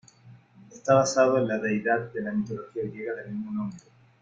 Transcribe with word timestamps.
Está 0.71 0.95
basado 0.95 1.37
en 1.37 1.47
la 1.47 1.59
deidad 1.59 2.11
de 2.11 2.21
la 2.23 2.31
mitología 2.31 2.89
griega 2.89 3.13
del 3.17 3.33
mismo 3.33 3.51
nombre. 3.51 3.83